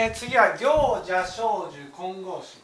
[0.00, 2.58] えー、次は行者少女混合詞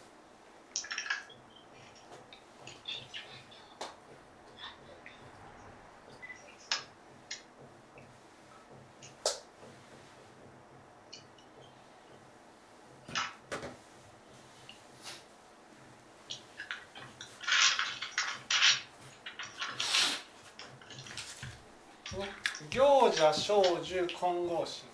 [22.70, 24.84] 行者少女混合詞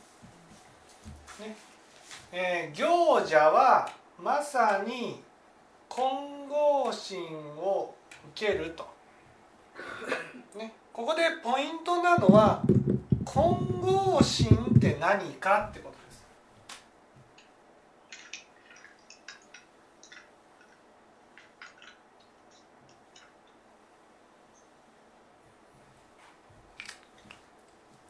[1.39, 1.70] ね。
[2.33, 3.91] えー、行者は
[4.23, 5.21] まさに
[5.89, 7.19] 金剛心
[7.59, 7.95] を
[8.35, 8.87] 受けると、
[10.57, 12.63] ね、ここでポイントなのは
[13.25, 16.25] 金剛心って何かってことです。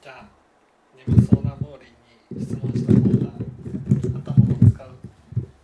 [0.02, 0.24] じゃあ
[1.06, 3.32] 眠そうなモーリーに質問した方が
[4.32, 4.88] 頭を使う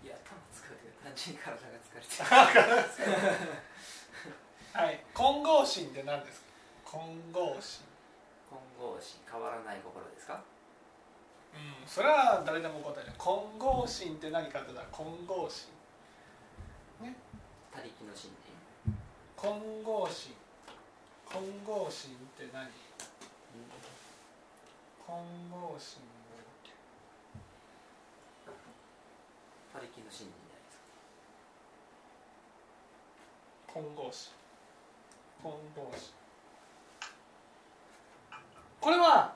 [0.05, 0.63] いや頭使
[1.35, 3.51] うけど単純に体が疲れてる。
[4.77, 5.01] はい。
[5.15, 6.47] 混合心って何ですか？
[6.85, 7.85] 混合心。
[8.51, 9.21] 混合心。
[9.31, 10.43] 変わらない心ですか？
[11.55, 11.89] うん。
[11.89, 13.13] それは誰でも答える。
[13.17, 15.73] 混合心って何かって言ったら混合心。
[17.73, 18.31] 他力の信
[18.87, 18.97] 念
[19.37, 20.35] 混合心。
[21.27, 22.71] 混合心って何？
[25.07, 26.01] 混合心。
[29.73, 30.46] 他力の信念
[33.77, 34.33] 混合心
[35.43, 36.15] 混合心
[38.81, 39.35] これは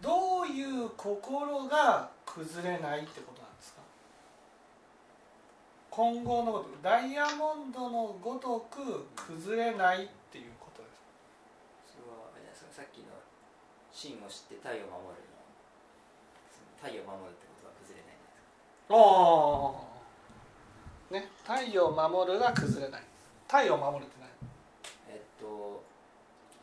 [0.00, 3.82] どういう心が崩れないってことなんですか？
[5.90, 6.64] 混合のごと。
[6.64, 11.92] くダイヤモンドのごとく崩れないっていうことです。
[11.92, 12.72] それはあれですか？
[12.72, 13.12] さっきの
[13.92, 15.36] 真を知って太陽を守るの。
[16.80, 18.40] 太陽を守るってことは崩れないんです
[18.88, 18.94] か？
[18.94, 18.96] お
[19.68, 19.84] お
[21.12, 21.28] ね。
[21.44, 23.02] 太陽を守るが崩れない
[23.52, 24.16] 太陽を守るって
[25.12, 25.84] えっと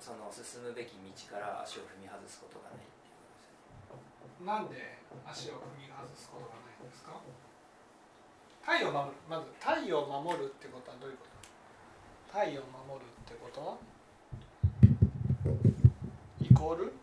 [0.01, 2.89] その進むべき道から足を踏み外すことがない
[4.41, 7.13] なんで足を踏み外すことがないんですか？
[8.65, 9.15] 太陽を守る。
[9.29, 11.25] まず太陽を守るってことはどういうこ
[12.33, 12.39] と？
[12.39, 13.77] 太陽を守るってことは？
[16.41, 16.93] イコール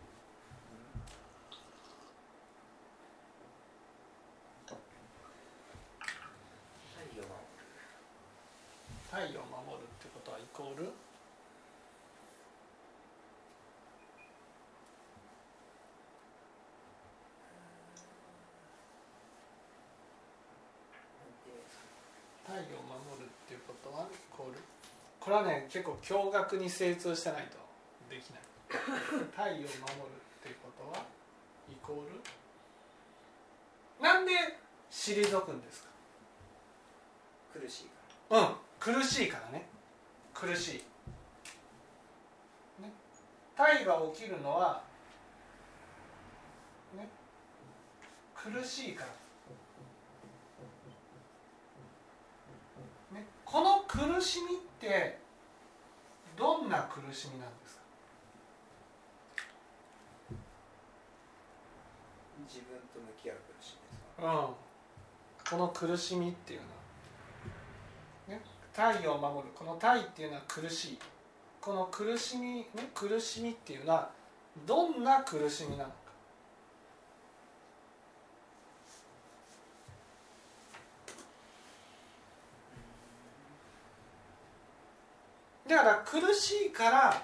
[6.99, 7.47] 太陽を守る
[9.07, 10.93] 太陽を守るってことはイコールなん
[21.41, 21.85] ていうんですか
[22.45, 24.03] 太陽を守るっていうことは？
[24.03, 24.59] イコール。
[25.19, 27.57] これはね結構驚愕に精通してないと。
[28.09, 28.41] できない。
[29.31, 29.67] 太陽を守るっ
[30.43, 31.05] ていうことは？
[31.69, 34.03] イコール？
[34.03, 34.31] なんで
[34.91, 35.89] 退くんですか？
[37.53, 37.85] 苦しい
[38.29, 38.55] かうん。
[38.79, 39.65] 苦しいからね。
[40.33, 40.83] 苦しい、
[42.81, 42.91] ね、
[43.55, 44.83] 体が起きるのは、
[46.95, 47.09] ね、
[48.35, 49.09] 苦しいから、
[53.11, 55.17] ね、この苦しみって
[56.35, 57.81] どんな苦しみなんですか？
[60.29, 60.35] ら
[62.47, 64.27] 自分と向き合う苦しみですか？
[64.27, 66.59] うん、この苦しみっていう
[68.27, 68.41] のは、ね、
[68.73, 69.53] 太陽を守る。
[69.55, 70.99] この太っていうのは苦しい。
[71.61, 74.09] この苦しみ、ね、苦しみっていうのは
[74.65, 75.91] どんな苦しみなの？
[85.67, 87.19] だから苦しいから、ね、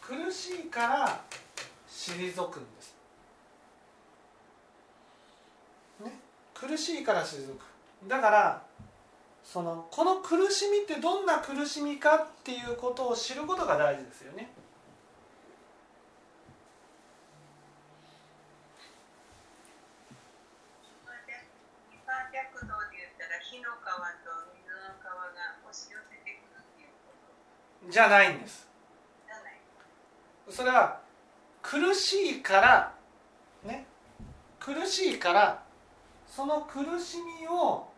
[0.00, 1.20] 苦しいから
[1.88, 2.98] 退くんです。
[6.54, 7.62] 苦しいから退く。
[8.08, 8.62] だから
[9.44, 14.50] そのこの苦しみってどんな苦しみかっていうことを知ることが大事ですよね。
[21.88, 27.30] 一般略道で言ったら火の川と水の川が押し寄せてくるっていうこと
[27.90, 28.68] じゃないんです。
[30.48, 31.00] それは
[31.62, 32.94] 苦しいから
[33.64, 33.86] ね。
[34.58, 35.62] 苦しいから
[36.26, 37.88] その苦しみを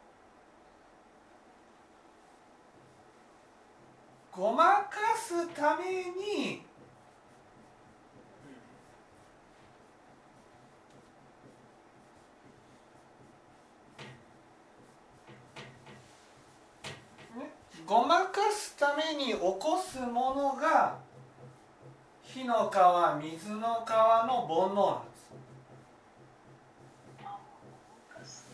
[4.33, 6.63] ごまかすために
[17.77, 20.97] ねごまかすために起こすものが
[22.23, 25.03] 火の川水の川の煩悩なん
[28.23, 28.45] です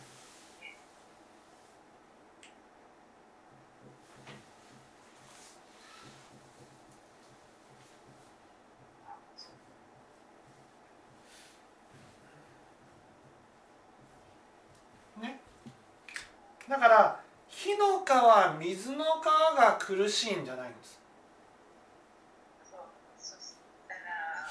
[16.70, 17.26] だから
[17.66, 21.00] 火の川水の川が苦しいんじゃないんです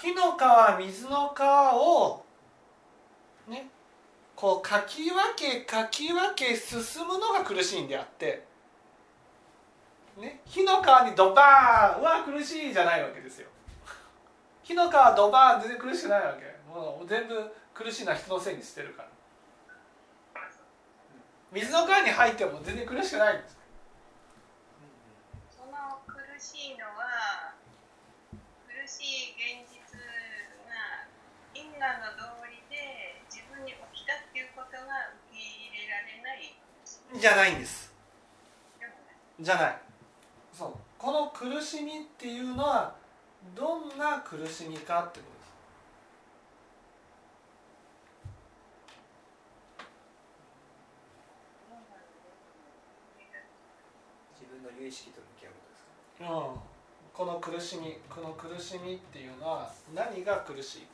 [0.02, 2.24] 火の川水の川を
[3.50, 3.68] ね
[4.34, 8.46] こうかき分けかき分け進むのが苦しいんであって、
[10.18, 13.48] ね、火の川にドバーンうわ苦しいじゃないわけですよ。
[14.64, 16.70] 火の川ドバーン全然苦しくないわけ。
[16.70, 17.36] もう全部
[17.74, 19.10] 苦しいのは人のせいにしてるから。
[21.52, 23.55] 水の川に入っても全然苦しくないんです
[26.45, 27.57] しいのは
[28.69, 29.97] 苦しい現実
[30.69, 31.09] が
[31.57, 36.53] 因果の道理で自分に起きたっていうことが受け入れられない。
[37.19, 37.92] じゃないんです。
[39.42, 39.77] じゃない。
[40.53, 40.74] そう。
[41.00, 42.94] この苦しみっていうのは
[43.56, 45.45] どんな苦しみかってことです。
[54.41, 55.25] 自分の有意識と
[56.17, 60.88] こ、の苦しみこの苦しみっていうのは何が苦しい？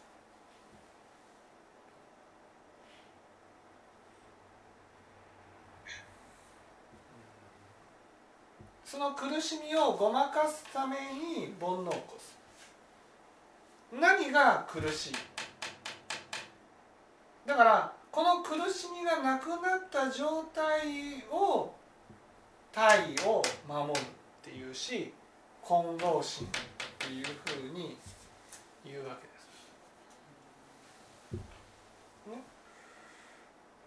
[8.83, 12.37] その苦しみをごまかすために煩悩を起こす。
[13.93, 15.13] 何が苦しい？
[17.45, 21.73] だからこの苦しみがなくなった状態を
[22.73, 24.01] 体を守る。
[24.41, 25.13] っていうし
[25.61, 26.49] 混合心っ
[26.97, 27.29] ていうふ
[27.65, 27.97] うに
[28.83, 29.41] 言うわけです。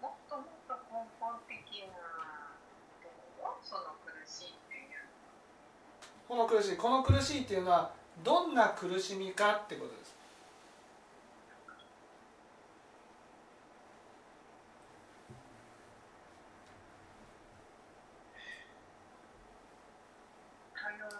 [0.01, 1.57] もっともっと根本的
[1.89, 1.95] な
[3.61, 5.05] その苦しいっていう
[6.27, 7.91] この苦しいこの苦しいっていうのは
[8.23, 10.15] どんな苦しみかってことです。
[20.73, 21.13] 頼るもの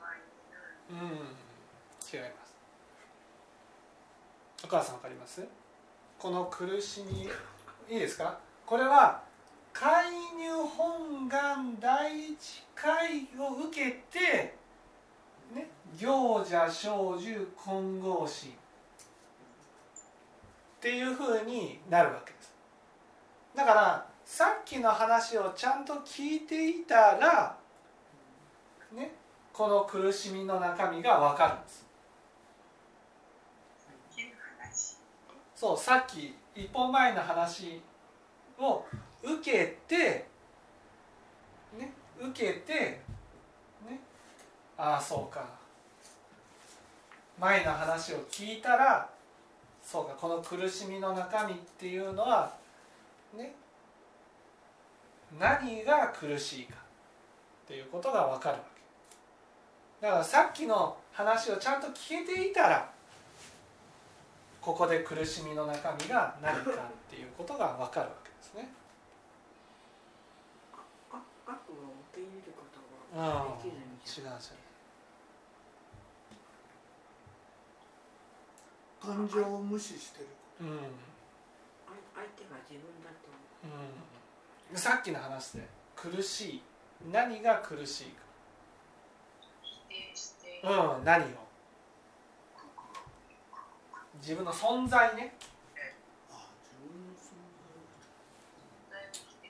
[0.00, 0.18] がい
[0.50, 1.08] ないうん、
[2.10, 2.56] 違います。
[4.64, 5.46] お母さんわかります？
[6.18, 7.28] この苦しみ
[7.94, 8.38] いいですか？
[8.64, 9.22] これは
[9.74, 14.54] 介入本願第一回を受けて
[15.54, 18.54] ね行者小獣混合心っ
[20.80, 22.54] ていうふうになるわけです。
[23.54, 27.56] だからさっきの話をちゃんと聞いていたら
[28.94, 29.12] ね
[29.52, 31.86] この苦しみの中身が分かるんです
[34.12, 34.28] っていう
[34.60, 34.96] 話
[35.58, 37.82] そうさっき一本前の話
[38.60, 38.84] を
[39.24, 40.24] 受けて
[41.76, 43.00] ね受けて
[43.84, 43.98] ね
[44.76, 45.44] ああそうか。
[47.40, 49.08] 前の話を聞いたら
[49.82, 52.54] そうかこの苦しみの中身っていうのは
[53.36, 53.52] ね
[55.40, 56.74] 何が苦しいか
[57.64, 58.62] っていうことが分かるわ
[60.00, 60.06] け。
[60.06, 62.97] だからさっきの話をちゃんと聞けていたら
[64.68, 66.74] ここで苦しみの中身が何かっ
[67.08, 68.68] ていうことが分かるわけですね。
[71.10, 71.16] あ
[71.46, 74.36] 悪を受け入れることうん、違う違う
[79.00, 80.26] 感情を無視してる
[80.60, 80.68] うん
[82.14, 83.28] 相手が自分だと
[84.70, 85.66] うん、さっきの話で
[85.96, 86.62] 苦しい
[87.10, 88.04] 何が苦しい
[89.62, 91.47] 否定してか、うん、何を
[94.20, 95.32] 自分の存在ね。
[96.30, 97.32] あ自分の存
[98.52, 99.48] 存在を否定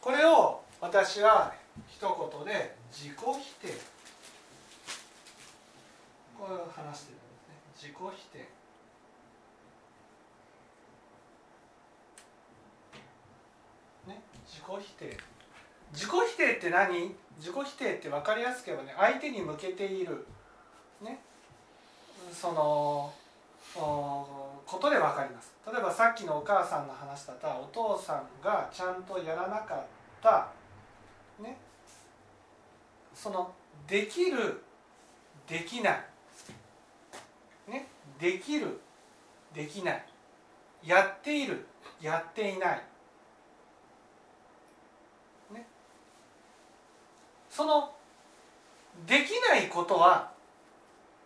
[0.00, 1.54] これを私は
[1.86, 4.00] 一言で自己否定。
[6.38, 7.19] こう話してる。
[8.00, 8.38] 自己否定
[14.08, 15.18] ね自己否定。
[15.92, 17.14] 自己否定って何？
[17.38, 20.26] 自己否定って分かりやすければね相手に向けている。
[21.02, 21.20] ね。
[22.32, 23.12] その
[23.74, 25.52] ことで分かります。
[25.70, 29.84] 例えばさっきのお母さんの話だったらお父さんがちゃんとやらなかっ
[30.22, 30.48] た。
[31.42, 31.58] ね。
[33.14, 33.52] その
[33.86, 34.62] できる
[35.46, 36.04] できない。
[38.20, 38.80] できる
[39.54, 40.04] できない。
[40.84, 41.66] やっている
[42.00, 42.82] やっていない。
[45.52, 45.66] ね。
[47.48, 47.92] その
[49.06, 50.30] できないことは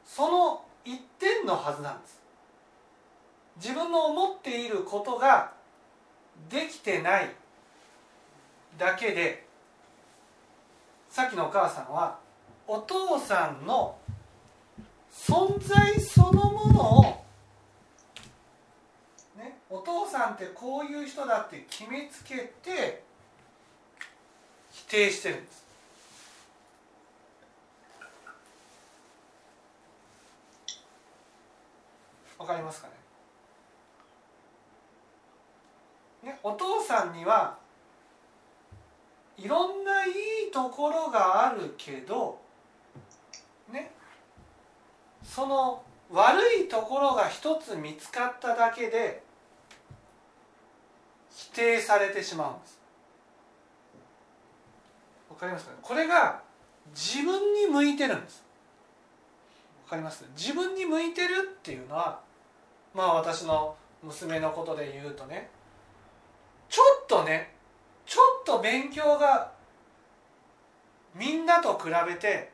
[0.05, 2.23] その一点のはずなんです。
[3.57, 5.53] 自分の思っていることが
[6.49, 7.31] できてない
[8.77, 9.47] だけで
[11.09, 12.19] さっきのお母さんは
[12.67, 13.97] お父さんの
[15.15, 17.03] 存在そのものを、
[19.37, 23.03] ね、お父さんってこういう人だって決めつけて
[24.71, 25.65] 否定してるんです。
[32.37, 32.89] わかりますか
[36.23, 36.33] ね？
[36.33, 37.57] ねお父さんには
[39.39, 40.11] いろんない
[40.49, 42.39] いところがあるけど
[43.73, 43.93] ね
[45.35, 49.25] その悪いところが一つ見つかっただけで
[51.35, 52.79] 否定されてしまうんです。
[55.29, 55.73] わかりますか？
[55.73, 56.41] ねこれが
[56.95, 58.45] 自分に向いてるんです。
[59.87, 60.25] わかります？
[60.37, 62.21] 自分に向いてるっていうのは
[62.95, 63.75] まあ私の
[64.05, 65.51] 娘のことで言うとね
[66.69, 67.55] ちょっとね
[68.07, 69.51] ちょっと勉強が
[71.17, 72.53] みんなと比べて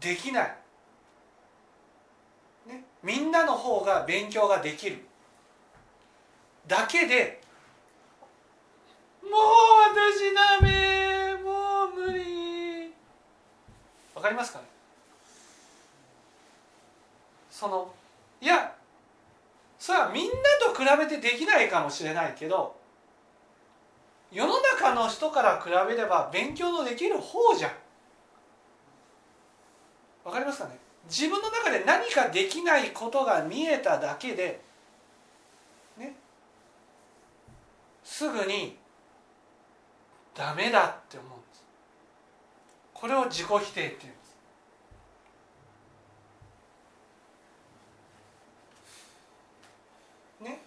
[0.00, 0.56] できない、
[3.02, 5.04] みんなの方が勉強ができる。
[6.66, 7.40] だけで
[9.22, 9.32] もう
[9.92, 12.92] 私ダメもう無理。
[14.14, 14.64] わかりますかね？
[17.50, 17.92] その
[18.40, 18.74] いや
[19.78, 22.76] それはみんなと比べてできないかもしれないけど
[24.30, 27.72] 世の中の人から比べれば勉強のできる方じゃん。
[30.24, 30.78] わかりますかね？
[31.08, 34.60] 自分の中で何かできないことが見えただけで
[35.98, 36.14] ね
[38.04, 38.76] すぐに
[40.34, 41.64] ダメだって思うんです。
[42.94, 44.36] これを自己否定っていうんです。
[50.40, 50.62] ね。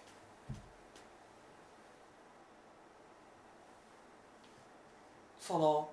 [5.40, 5.88] その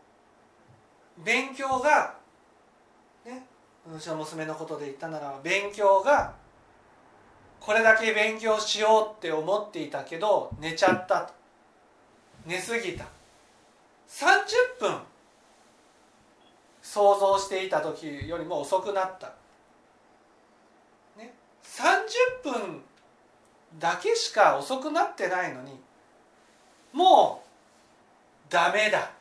[1.18, 2.23] 勉強が
[3.92, 6.34] うちの娘のことで言ったなら勉強が
[7.60, 11.34] これだけ勉強しようって思っていたけど寝ちゃったと。
[12.46, 13.06] 寝すぎた。
[14.10, 15.00] 30分
[16.82, 19.34] 想像していた時よりも遅くなった、
[21.18, 22.82] ね、30分
[23.80, 25.80] だけしか遅くなってないのに
[26.92, 27.44] も
[28.50, 29.12] うダメだ。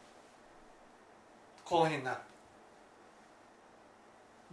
[1.65, 2.17] こういうふうになる。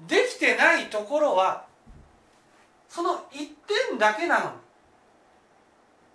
[0.08, 1.65] できてないところは
[2.88, 3.20] その1
[3.89, 4.46] 点だけなの。
[4.46, 4.51] に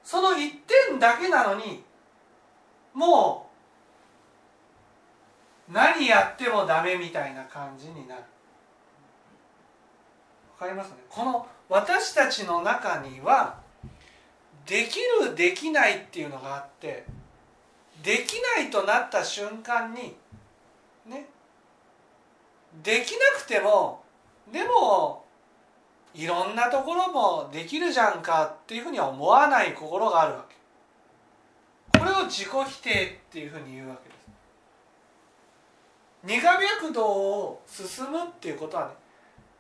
[0.02, 0.36] その1
[0.88, 1.82] 点だけなのに
[2.92, 3.50] も
[5.68, 8.22] う何やってもダメみたいな感じになる。
[10.60, 10.96] わかりますね？
[11.08, 13.58] この私たちの中には
[14.66, 17.04] できるできないっていうのがあって
[18.02, 20.16] できないとなった瞬間に
[21.06, 21.26] ね
[22.82, 24.02] できなくても
[24.52, 25.24] でも
[26.14, 31.98] いろんなところもできるじゃんかっていうふうには思わない心があるわけ。
[31.98, 32.90] これを自己否定
[33.28, 34.28] っていうふうに言うわけです。
[36.24, 38.94] 二が脈道を進むっていうことはね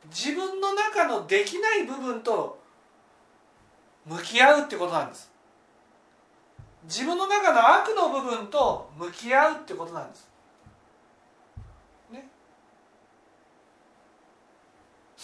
[0.08, 2.58] 自分の中のできない部分と
[4.06, 5.30] 向き合うってことなんです。
[6.84, 10.28] 自分の中の悪の部分と向き合うってことなんです。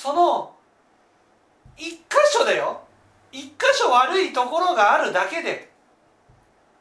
[0.00, 0.56] その
[1.76, 1.98] 一箇
[2.32, 2.80] 所だよ。
[3.30, 5.70] 一箇所悪いところがあるだけで。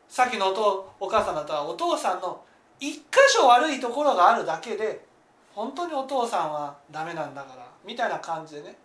[0.08, 2.42] さっきのおとお母さんだったらお父さんの
[2.80, 5.06] 一箇所悪いところがあるだけで
[5.54, 7.68] 本当にお父さんはダメなんだから。
[7.86, 8.78] みたいな感じでね。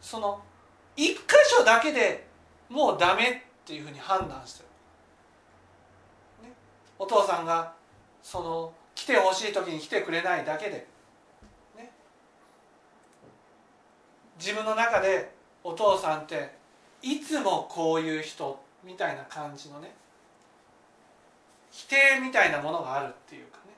[0.00, 0.40] その
[0.94, 1.18] 一箇
[1.48, 2.28] 所だけで
[2.68, 4.64] もうダメっていうふうに判断して
[6.42, 6.54] る、ね、
[6.96, 7.72] お父さんが
[8.22, 10.86] その来てほしい時に来てくれないだけで、
[11.76, 11.90] ね、
[14.42, 15.30] 自分の中で
[15.62, 16.50] お父さんって
[17.00, 19.94] いつもこういう人みたいな感じのね
[21.70, 23.72] 否定みたいなものがあるっていうかね。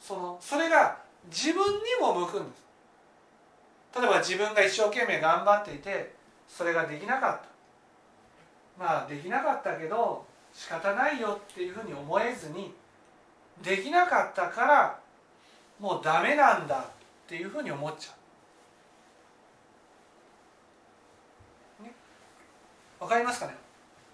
[0.00, 0.98] そのそれが
[1.30, 2.64] 自分にも向くんです。
[3.96, 6.12] 例えば自分が一生懸命頑張っていて
[6.48, 8.84] それができなかった。
[8.84, 12.74] まあできなかったけど仕方ないよっていうふうに思えずに
[13.62, 14.98] できなかったから
[15.78, 16.84] もうダメなんだ
[17.30, 18.12] っていうふうに思っちゃ
[21.80, 21.84] う。
[21.84, 21.92] ね、
[22.98, 23.54] わかりますかね？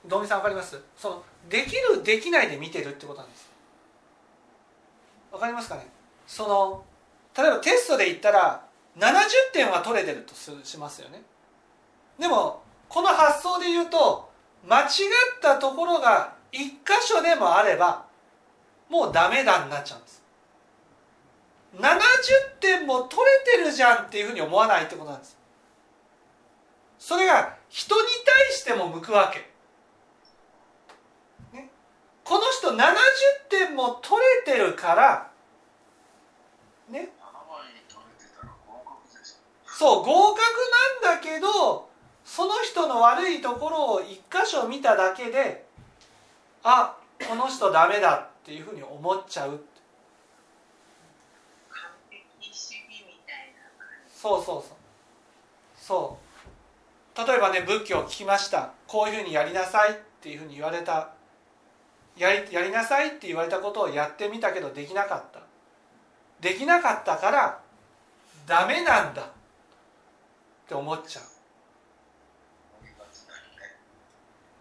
[0.06, 0.78] 道美さんわかります？
[0.94, 3.50] そのできるできないで見てるってことなんです。
[5.32, 5.87] わかりますかね？
[6.26, 6.85] その
[7.35, 8.66] 例えばテストで言ったら
[8.99, 9.08] 70
[9.54, 11.23] 点は取れてるとしますよね。
[12.18, 14.30] でもこの発想で言うと
[14.68, 14.88] 間違っ
[15.40, 18.04] たところが1一箇所でもあれば
[18.90, 20.23] もうダメだになっちゃうんです。
[21.78, 25.37] 70点も取れてるじゃんっていうふうに思わないってことなんです。
[26.99, 29.40] それが人に対しても向くわけ、
[31.56, 31.71] ね、
[32.25, 32.95] この人70
[33.49, 34.16] 点も取
[34.47, 35.30] れてるから
[36.88, 37.11] ね。
[39.78, 40.40] そう合格
[41.02, 41.90] なんだけど
[42.25, 45.66] その人の悪いところを一箇所見ただけで
[46.62, 46.97] あ
[47.28, 49.59] この人ダメだっていうふうに思っちゃう完
[52.11, 54.73] 璧主義みたいな感じそうそうそう。
[55.78, 56.18] そ
[57.14, 57.26] う。
[57.26, 58.73] 例えばね仏教を聞きました。
[58.87, 61.11] こういうふうにやりなさいっていうふうに言われた。
[62.16, 65.40] やりやりなさいって言われたことをやってみたけどできなかった。
[66.40, 67.61] できなかったから
[68.46, 69.23] ダメなんだ。
[69.23, 69.26] っ
[70.68, 71.23] て思っちゃ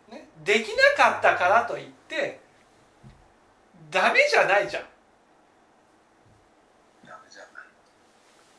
[0.10, 2.40] う、ね、できなかったからといって
[3.90, 4.84] ダメじゃないじゃん。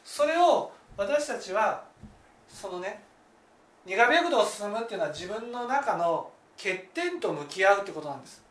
[0.02, 1.84] それを私たちは
[2.48, 3.02] そのね
[3.84, 8.42] 苦手学道を進むっていうのは自分の中の欠点と向き合うってことなんです。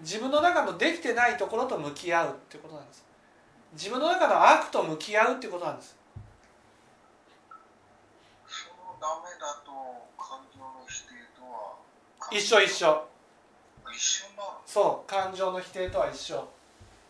[0.00, 3.04] 自分の中のできてないところと向き合うってことなんです。
[3.72, 5.96] 自分の中の悪と向き合うってことなんです。
[8.46, 9.72] そのダメだと
[10.16, 11.74] 感情の否定とは？
[12.30, 13.08] 一緒一緒。
[13.92, 14.60] 一緒なの？
[14.64, 16.48] そう感情の否定とは一緒。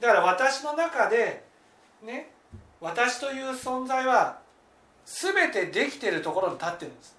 [0.00, 1.44] だから私の中で
[2.02, 2.30] ね
[2.80, 4.38] 私という存在は
[5.04, 7.16] 全てできてるところに立ってるんです。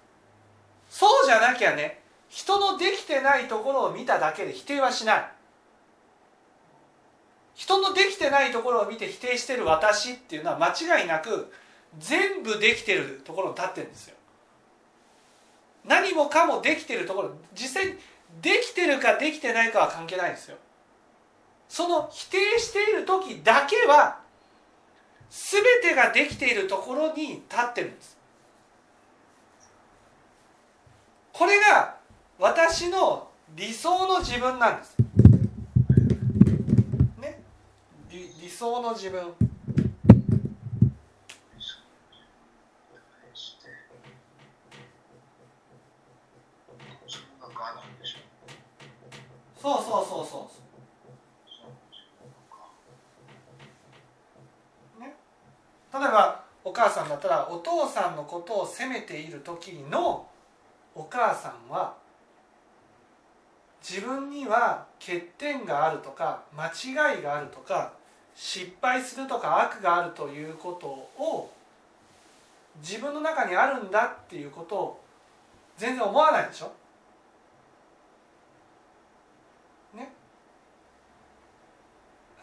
[0.88, 5.32] そうじゃなきゃね人のできてないところを見ただけで否定はしない。
[7.54, 10.68] 人のできてないところを見て否定してる私っていうのは間
[11.00, 11.52] 違いなく
[11.98, 14.16] 全部できてるところに立ってるんですよ。
[15.84, 17.98] 何もかもできてるところ実際に
[18.40, 20.56] できてるかできてないかは関係ないんですよ。
[21.68, 24.20] その否定している時だけは
[25.30, 28.18] 全てができているところに立ってるんです。
[31.32, 31.96] これが
[32.38, 34.96] 私の理想の自分なんです。
[37.20, 37.40] ね？
[38.10, 39.34] 理理想の自分。
[49.62, 50.48] そうそうそうそうその
[51.90, 52.72] 自分か
[55.92, 60.26] 例えばお母さんだったらお父さんのことを責めている時の
[60.94, 61.94] お母さんは
[63.82, 67.92] 自分には欠点があるとか間違いがあるとか
[68.34, 71.50] 失敗するとか悪があるということを
[72.82, 75.00] 自分の中にあるんだっていうことを
[75.76, 76.70] 全然思わないでしょ？
[79.96, 80.12] ね？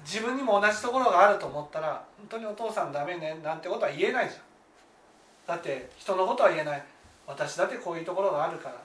[0.02, 4.42] 自分にも同じところがあると思ったら本当にお父さんダメねなんてことは言えないじゃん。
[5.48, 6.84] だって人のことは言えない。
[7.26, 8.76] 私だってこういうところがあるから。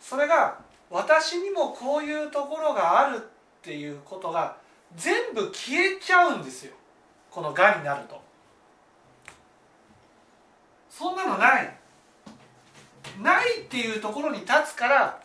[0.00, 0.58] それが
[0.90, 3.20] 私にもこういうところがあるっ
[3.62, 4.56] ていうことが
[4.96, 6.72] 全部消えちゃうんですよ。
[7.30, 8.20] このがになると。
[10.90, 11.78] そんなのない。
[13.20, 15.20] ないっていうところに立つから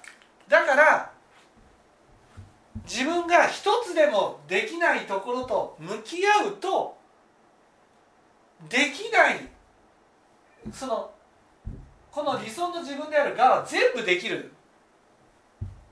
[0.48, 1.12] だから
[2.86, 6.98] 自分が一つでもできないところと向き合うと
[8.70, 9.48] できない。
[10.72, 11.12] その
[12.12, 14.52] この理想の自分であるがは全部できる。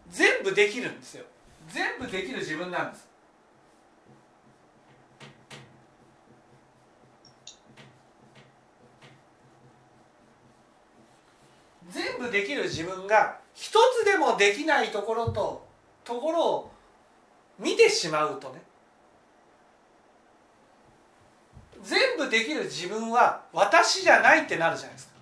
[0.10, 1.26] 全部できるんですよ。
[1.68, 3.10] 全部できる自分なんです。
[11.90, 15.68] 全部できる自分が一つでもできないところと
[16.04, 16.72] ところを
[17.60, 18.62] 見てしまうとね。
[21.84, 25.14] 全部できる自分は私じゃないってなるじゃないですか。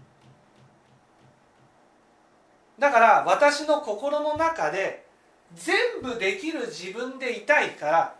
[2.79, 5.05] だから私の心の中で
[5.53, 8.15] 全部できる自分でいたいから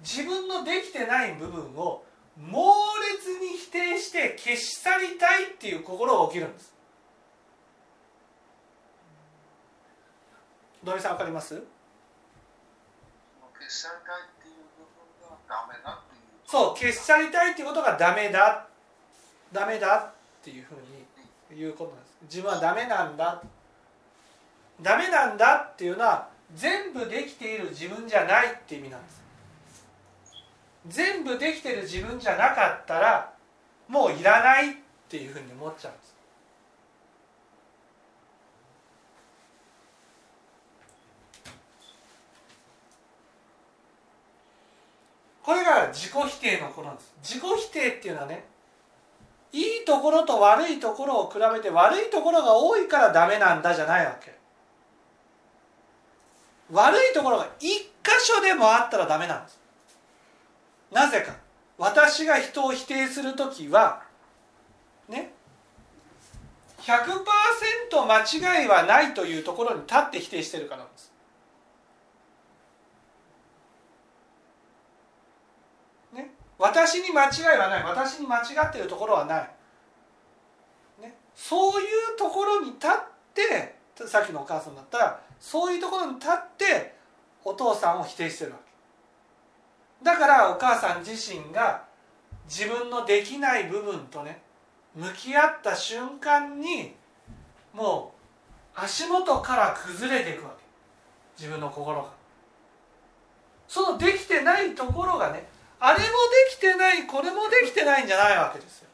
[0.00, 2.04] 自分のできてない部分を
[2.36, 2.74] 猛
[3.14, 6.74] 烈に否定して消し去りたいっていう心が起きるんです。
[10.84, 11.54] 土井さんわかります？
[11.54, 11.64] 消
[13.68, 14.84] し去りたいっていう部
[15.26, 16.02] 分がダメだ
[16.46, 18.66] そう消し去りたいっていうことがダメだ。
[19.52, 20.74] ダメだっていうふう
[21.54, 22.16] に言うことなんです。
[22.22, 23.42] 自分はダメなんだ。
[24.80, 29.22] ダメなんだっていうのは全部できている自分じゃないって意味なんです。
[30.88, 33.32] 全部できてる自分じゃなかったら
[33.88, 34.74] もういらないっ
[35.08, 36.15] ていうふうに思っちゃうんです。
[45.46, 47.14] これが自己否定の頃なんです。
[47.22, 48.44] 自己否定っていうのはね
[49.52, 54.36] いいところと悪いところを比べて悪いところが多いからダメなんだじゃないわけ。
[56.72, 57.86] 悪いところが一箇
[58.20, 59.60] 所でもあったらダメなんです。
[60.90, 61.32] なぜか。
[61.78, 64.02] 私が人を否定する時は
[65.08, 65.32] ね
[66.80, 71.12] 100%間違いはないというところに立って否定してるからなんです
[76.14, 77.84] ね私に間違いはない。
[77.84, 79.50] 私に間違ってるところはない、
[81.02, 82.90] ね、そういうところに立っ
[83.34, 86.94] てさっきのお母さんだったらそういうところに立って
[87.44, 90.04] お父さんを否定してるわけ。
[90.04, 91.84] だからお母さん自身が
[92.48, 94.42] 自分のできない部分とね
[94.94, 96.94] 向き合った瞬間に
[97.72, 98.14] も
[98.74, 100.64] う足元から崩れていくわけ。
[101.38, 102.08] 自分の心が。
[103.68, 105.46] そのできてないところがね
[105.78, 106.10] あれもで
[106.50, 108.88] きてないこれもできてないんじゃないわけですよ。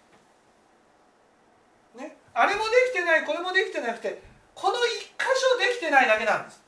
[1.97, 4.23] ね、あれもできてないこれもできてなくて
[4.55, 6.61] この一箇所できてないだけなんです。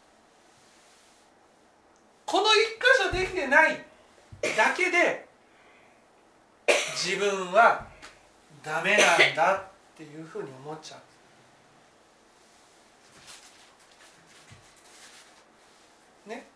[2.27, 3.85] この一箇所できてない
[4.57, 5.27] だけで
[6.95, 7.87] 自分は
[8.63, 9.63] ダメなんだっ
[9.97, 10.97] ていうふうに思っちゃ
[16.27, 16.47] うね、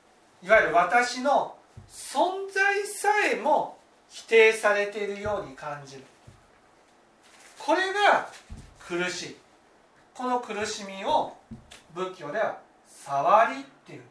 [0.42, 1.57] いわゆる私の
[1.98, 3.76] 存在さえも
[4.08, 6.04] 否定されているように感じる。
[7.58, 8.30] これが
[8.78, 9.36] 苦しい。
[10.14, 11.36] この苦しみを
[11.94, 14.10] 仏教では「触り」っていうんで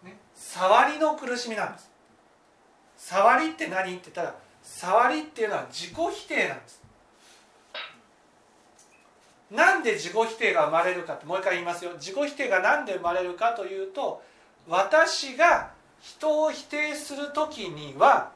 [0.00, 0.04] す。
[0.04, 1.90] ね、触りの苦しみなんです。
[2.96, 6.85] 触りって何って言ったら触りっていうのは自己否定なんです。
[9.50, 11.92] なんで自己否定が生まれるかってもう一回言いますよ。
[11.94, 14.22] 自己否定が何で生まれるかというと
[14.68, 18.32] 私が人を否定する時には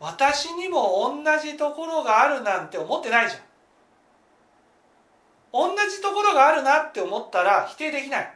[0.00, 3.42] 私にも同じところがあるなんて思ってないじゃん。
[5.52, 8.24] 同じところがあるなって思ったら否定できない。
[8.24, 8.28] っ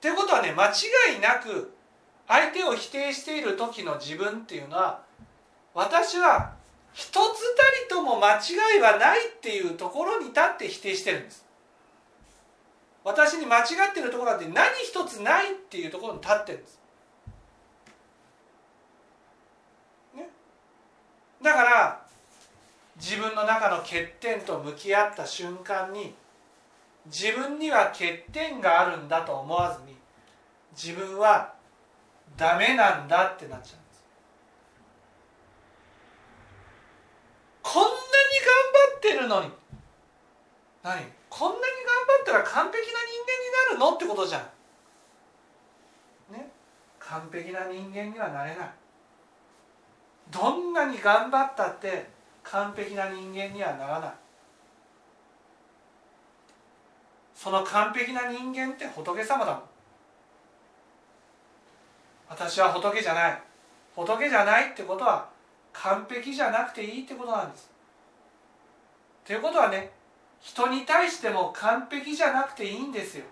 [0.00, 1.74] てことはね間違いなく
[2.28, 5.02] 相手を否定している時の自分っていうのは
[5.74, 6.52] 私は
[6.98, 11.46] 一つたりとも間違いはないっていうところに立って否定してるんです。
[13.04, 16.80] 私に間違ってるところなんて何一つないっていうところに立ってるんです、
[20.16, 20.28] ね、
[21.40, 22.06] だから
[22.96, 26.14] 自分の中の欠点と向き合った瞬間に
[27.06, 29.96] 自分には欠点があるんだと思わずに
[30.72, 31.54] 自分は
[32.36, 33.87] ダメなんだってなっちゃう。
[37.70, 39.50] こんなに頑張ってるのに。
[40.82, 41.04] 何？
[41.28, 41.68] こんなに頑
[42.06, 44.42] 張ったら完璧な人間になるのってことじゃん。
[46.32, 46.50] ね？
[46.98, 48.70] 完璧な人間にはなれない。
[50.30, 52.08] どんなに頑張ったって
[52.42, 54.12] 完璧な人間にはならない。
[57.34, 59.62] その完璧な人間って仏様だもん。
[62.30, 63.42] 私は仏じゃない。
[63.94, 65.28] 仏じゃないってことは
[65.72, 67.70] 完璧じゃなくていいってことなんです。
[69.24, 69.90] ということはね
[70.40, 73.24] 人に対しても完璧じゃなくていいんですよ。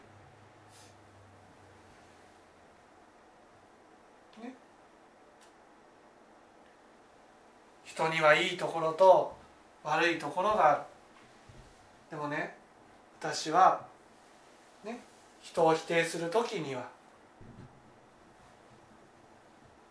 [4.42, 4.52] ね、
[7.84, 9.34] 人にはいいところと
[9.82, 10.80] 悪いところがある。
[12.10, 12.56] でもね
[13.20, 13.84] 私は
[14.84, 15.00] ね
[15.40, 16.88] 人を否定する時には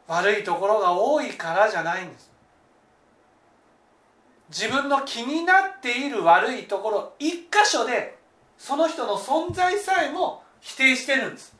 [0.08, 2.32] 悪いところが多いからじゃないんです
[4.50, 8.18] 自分の気になっている悪いところ一箇所で
[8.58, 11.56] その人の存在さえも否定してるんです。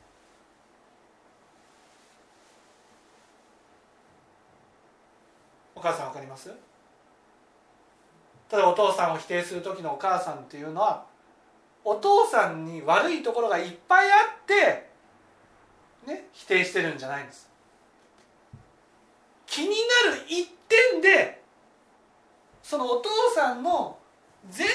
[5.74, 6.50] お母さんわかります？
[8.48, 11.04] ただお父さんを否定する時のお母さんっていうのは
[11.84, 14.88] お父さんに悪いところがいっぱいあって
[16.06, 17.50] ね否定してるんじゃないんです。
[19.46, 19.74] 気にな
[20.16, 21.42] る一点で
[22.68, 23.96] そのお父さんの
[24.50, 24.68] 全存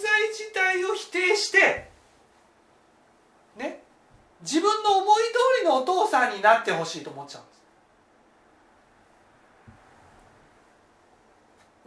[0.00, 1.90] 在自体を否定して
[3.58, 3.82] ね
[4.40, 7.58] 自分の思い通りのお父さんになってほしいと思っちゃうんです。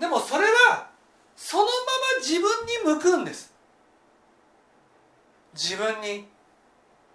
[0.01, 0.89] でもそれは
[1.35, 1.73] そのまま
[2.19, 3.51] 自分に向くんです。
[5.55, 6.27] 自分に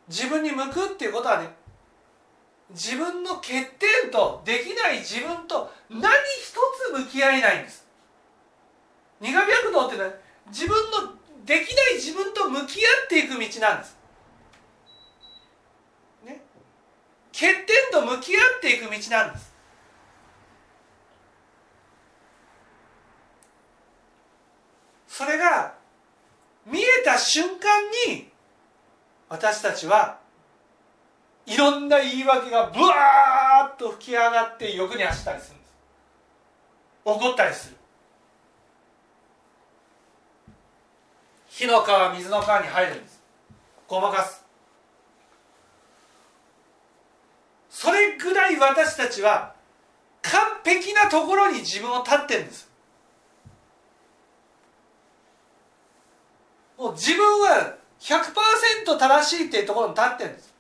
[0.09, 1.49] 自分に向くっていうことはね
[2.71, 6.55] 自分の欠点とできない自分と何一
[6.91, 7.86] つ向き合えないんです。
[9.21, 10.13] 苦白道っていうのは
[10.49, 13.97] 自分のできない自分と向き合っていく道なんです。
[16.25, 16.43] ね。
[17.33, 19.55] 欠点と向き合っていく道なんです。
[25.09, 25.75] それが
[26.67, 28.29] 見えた瞬間に
[29.31, 30.19] 私たちは
[31.47, 35.75] いろんな言い訳がブワーッと吹き上がって欲に走ったりするんです。
[37.05, 37.76] 怒ったりする。
[41.57, 43.19] 火の川水の川に入るんです。
[43.89, 44.45] ごまかす。
[47.71, 49.55] それぐらい私たちは
[50.21, 52.71] 完璧なところに自分を立ってるんです。
[56.77, 60.55] もう自分は100%正しいっていうところに立ってるんです。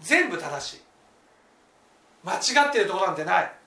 [0.00, 0.80] 全部正しい。
[2.22, 3.59] 間違ってるところなんてない。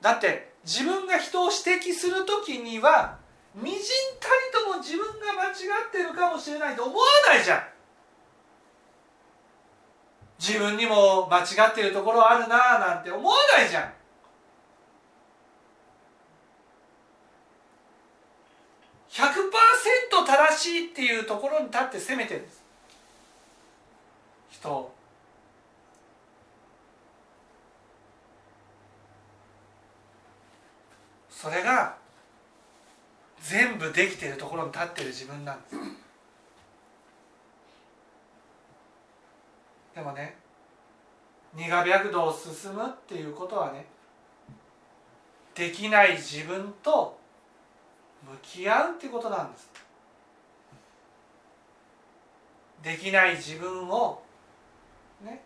[0.00, 3.18] だって自分が人を指摘する時には
[3.54, 3.80] みじん
[4.20, 5.52] たりとも自分が間違
[5.88, 7.62] ってるかもしれないと思わないじゃん。
[10.38, 13.92] 自分にも間違ってるところあるなあなんて思わないじゃん。
[19.10, 22.62] 100%正しいっていうところに立って責めてるんです。
[24.50, 24.92] 人
[31.40, 31.96] それが
[33.40, 35.76] 全部できているところに立っている自分なんです。
[39.94, 40.36] でもね
[41.54, 43.86] 苦白道を進むっていうことはね
[45.54, 47.16] できない自分と
[48.28, 49.70] 向き合うっていうことなんです。
[52.82, 54.20] できない自分を
[55.24, 55.40] ね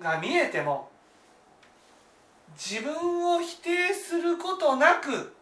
[0.00, 0.87] が見えても
[2.58, 5.32] 自分を否定することなく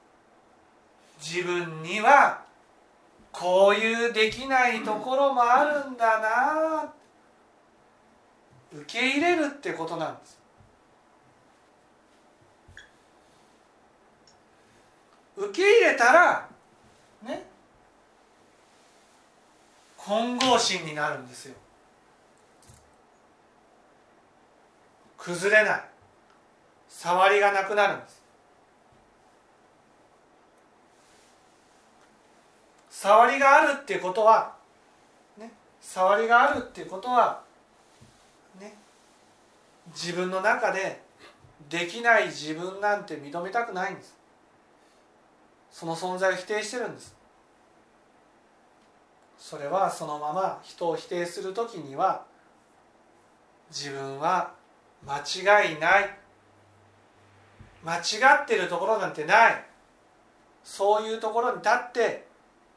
[1.19, 2.45] 自分には
[3.33, 6.93] こういうできないところもあるんだな
[8.71, 10.39] 受け入れるってことなんです。
[15.37, 16.49] 受け入れたら
[17.23, 17.47] ね
[19.97, 21.55] 混合心になるんですよ。
[25.17, 25.96] 崩れない。
[26.99, 28.23] 触りがなくなるんです。
[32.89, 34.55] 触りがあるっていうことは
[35.37, 37.43] ね触りがあるっていうことは
[38.59, 38.75] ね
[39.89, 41.03] 自分の中で
[41.69, 44.17] できない自分なんて認めたくないんです。
[45.71, 47.15] その存在を否定してるんです。
[49.37, 52.25] それはそのまま人を否定する時には
[53.71, 54.55] 自分は
[55.07, 56.26] 間違いない。
[57.85, 58.01] 間違
[58.43, 59.65] ってるところなんてない。
[60.65, 62.27] そういうところに立って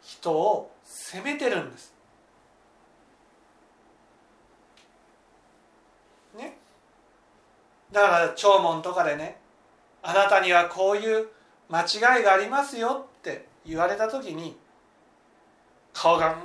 [0.01, 1.93] 人を責めてるんです。
[6.37, 6.57] ね。
[7.91, 9.39] だから弔問とかでね
[10.03, 11.27] あなたにはこういう
[11.69, 14.55] 間違いがありますよって言われた時に
[15.93, 16.35] 顔が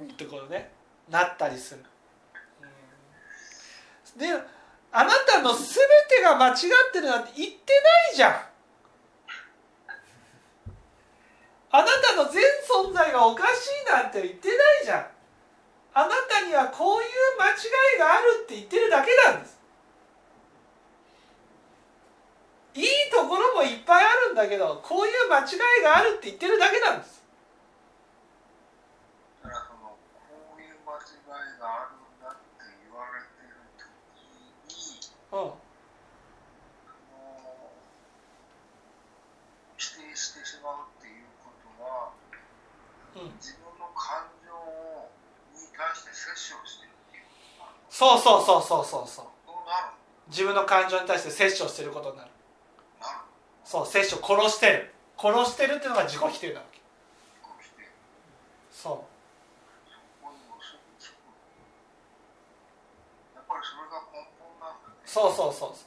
[0.00, 0.70] うんってこうね
[1.10, 1.84] なったりする。
[4.16, 4.26] で
[4.96, 5.60] あなたの全
[6.08, 6.56] てが間違っ
[6.90, 8.32] てるなんて言ってないじゃん。
[11.70, 15.06] あなたの全存在がおかしいなんて言ってないじゃん。
[15.92, 17.52] あなたにはこういう間違
[17.96, 19.56] いがあるって言ってるだけなんです。
[22.76, 27.24] いいところもいっぱいあるんだけどこういう間違いがあるって言ってるだけなんです
[29.42, 35.52] だからそのこういう間違いがあるんだって言われてる時にうん。
[35.52, 37.68] その
[39.76, 42.10] 否定してしまうっていうことは
[43.16, 43.32] うん。
[43.36, 44.48] 自分の感情
[45.52, 47.24] に対して摂取をしてるっていう
[47.90, 49.26] そうそうそうそうそうそう。
[50.28, 52.30] 自分の感情に対して摂取をしてることになる。
[53.00, 53.18] なる
[53.64, 54.92] そう摂取殺してる。
[55.16, 56.80] 殺してるっていうのが自己否定なわけ。
[57.40, 57.88] こうして
[58.70, 59.08] そそ
[60.20, 61.22] こに結びつく
[63.32, 65.78] やっぱりそれが根本なんだねうそうそうそうそう。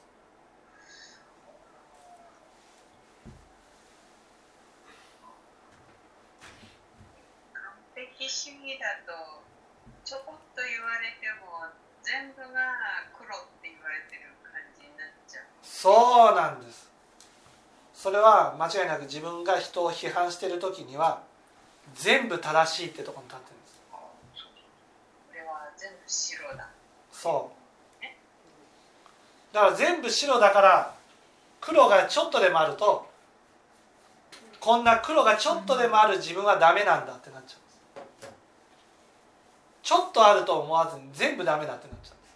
[7.53, 7.61] 完
[7.95, 9.43] 璧主義だと
[10.03, 11.67] ちょこっと言われても
[12.01, 12.73] 全部が
[13.13, 15.43] 黒って言われてる感じになっちゃう。
[15.61, 16.89] そうなんです
[17.93, 21.21] それは間違いなく自分が人を批判してる時には
[21.93, 23.81] 全部正しいってところに立ってるんです。
[23.91, 23.97] あ
[24.33, 24.53] そうそう。
[25.27, 26.69] これは全部白だ。
[27.11, 27.58] そう
[29.53, 30.93] だから全部白だから
[31.61, 33.07] 黒がちょっとでもあると
[34.59, 37.59] こんな黒がちょっとでもある自分はダメなんだってなっちゃう。
[37.59, 37.63] ん
[38.21, 38.33] です
[39.81, 42.35] ちょっとあると思わずに全部ダメだってなっちゃうんです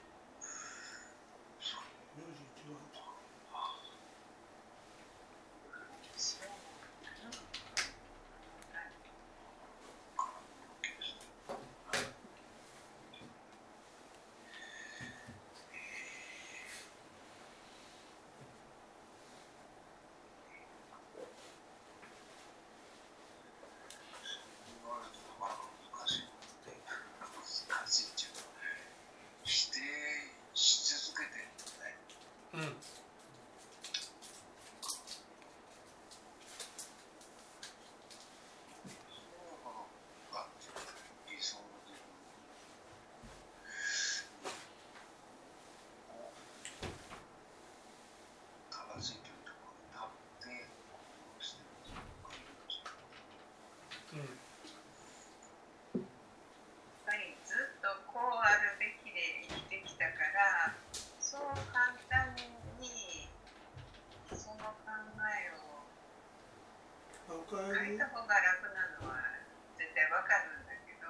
[19.13, 21.02] 41番
[24.84, 28.43] 言われるとまあ難しいことで難しいっていうか
[29.43, 29.80] 否定
[30.54, 31.95] し続けてるんだね
[32.54, 32.78] うん
[39.10, 39.19] そ
[39.63, 39.88] の
[40.32, 40.47] が
[41.30, 42.08] 理想の自分
[46.13, 46.34] を
[48.69, 50.99] 正しいというところに立ってこ
[51.39, 53.04] うしてる自分がいるんじゃない
[54.13, 54.30] うん
[55.97, 56.10] やっ
[57.06, 60.76] ぱりずっとこうあるべきで生きてきたから
[61.19, 61.41] そう
[61.73, 62.36] 簡単
[62.80, 63.28] に
[64.32, 64.91] その考
[65.23, 65.84] えを
[67.30, 69.17] おか書えりいた方が楽なのは
[69.78, 71.08] 絶対わかるんだけど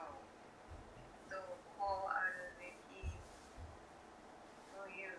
[1.30, 3.10] どうこうあるべき
[4.72, 5.18] という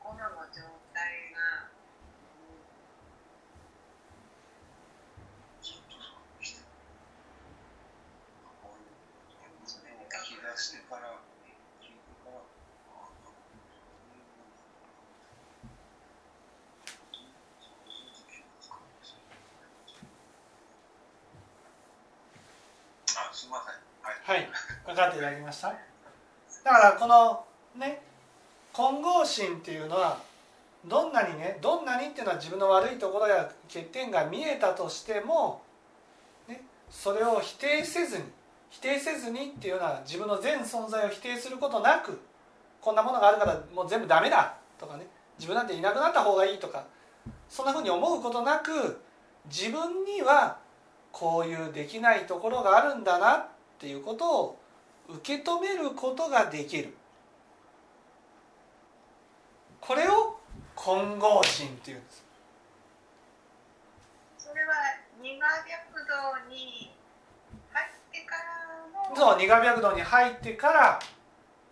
[0.00, 0.62] 心の状
[0.94, 1.66] 態が
[5.60, 6.66] ずっとそうでしてる
[8.62, 8.94] こういう
[9.66, 11.18] それを聞き出してから
[11.82, 14.62] 聞いてからあそういうもんだ
[17.58, 19.18] そうすると気がつくんです
[23.18, 24.38] あすみませんはい。
[24.38, 24.48] はい
[24.86, 25.68] 分かっていただきました？
[25.68, 28.02] だからこのね
[28.72, 30.18] 混合心っていうのは
[30.86, 35.62] どんなにねどんなにっていうのは自分の悪いところや欠点が見えたとしても、
[36.48, 38.24] ね、それを否定せずに
[38.70, 42.20] 否定せずにっていうのは自分の全存在を否定することなく
[42.80, 45.06] こんなものがあるからもう全部ダメだとかね
[45.38, 46.84] 自分なんていなくなった方がいいとか
[47.48, 49.00] そんなふうに思うことなく
[49.46, 50.58] 自分には
[51.12, 53.46] こういうできないところがあるんだなっ
[53.78, 54.58] ていうことを
[55.08, 56.94] 受け止めることができる。
[59.80, 60.38] これを
[60.84, 62.22] 混合心っていうんです。
[64.36, 64.74] それは
[65.22, 66.92] 二が白道に
[67.72, 69.16] 入ってからの。
[69.16, 71.00] そう二が白道に入ってから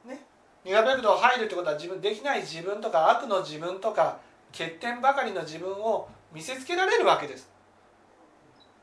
[0.07, 0.25] ね。
[0.65, 4.19] 二が白道入るってことは自分できない自分とか悪の自分とか
[4.51, 7.51] 欠点ばかりの自分を見せつけられるわけです。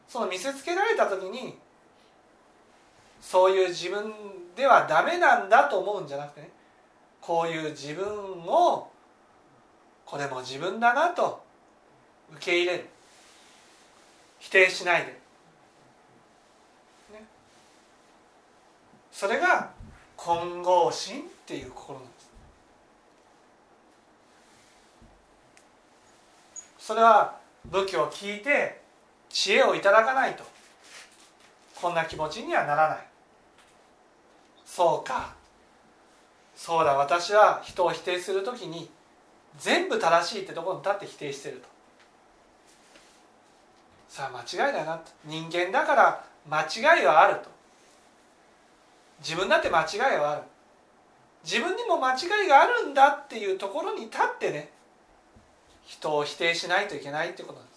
[0.08, 1.58] その見せつけられた時に
[3.20, 4.14] そういう自分
[4.56, 6.52] ではダメなんだと思うんじゃなくてね。
[7.20, 8.06] こういう自分
[8.46, 8.92] を
[10.10, 11.44] これも自分だなと
[12.32, 12.90] 受け入れる。
[14.40, 15.20] 否定しないで、ね、
[19.12, 19.72] それが
[20.16, 22.30] 混合心っていう心なんです。
[26.80, 28.82] それは仏教を聞いて
[29.30, 30.44] 知恵をいただかないと
[31.80, 32.98] こんな気持ちにはならない。
[34.66, 35.36] そうか。
[36.56, 36.96] そうだ。
[36.96, 38.90] 私は人を否定するときに
[39.58, 41.68] 全部正しいってところに立って否定してると。
[44.08, 45.12] さあ間違いだなと。
[45.26, 47.50] 人間だから間違いはあると。
[49.20, 50.44] 自分だって間違いはある。
[51.44, 54.70] 自分にも間違いがあるんだっていうところに立ってね
[55.86, 57.74] 人を否定しないといけないってことなんで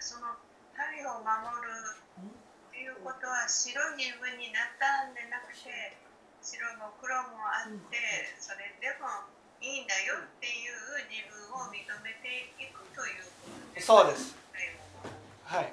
[0.00, 0.14] す。
[0.14, 0.26] その
[0.72, 1.32] 太陽を守
[1.64, 1.72] る
[2.20, 5.96] っていうことは白い自分になったんでなくて
[6.44, 7.96] 白も黒もあって
[8.36, 9.08] それでも
[9.64, 14.36] いいんだよっていう自分を認めていくということですそうです。
[15.44, 15.72] はい。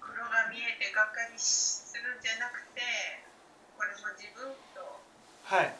[0.00, 2.82] 黒が見えてがっかりするんじゃなくて
[3.78, 5.00] これも自分と。
[5.44, 5.72] はい。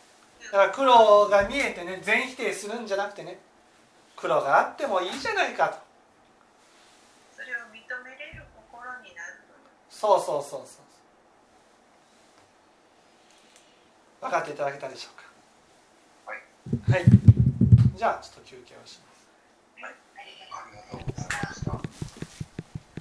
[0.51, 3.39] だから黒が見えてね全否定するんじゃなくてね
[4.17, 5.88] 黒があってもいいじゃないかと
[9.99, 10.83] そうそうそうそう。
[14.21, 15.25] 分かっていただけたでしょうか？
[16.31, 16.43] はい、
[17.03, 17.07] はい、
[17.97, 19.27] じゃあちょっと休憩をします。
[19.83, 19.89] あ
[20.23, 20.47] りが
[20.93, 21.48] とうありがとう